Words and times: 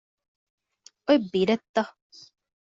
އޮތް 1.05 1.27
ބިރެއްތަ؟ 1.31 1.77